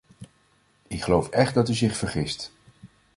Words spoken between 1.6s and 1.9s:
u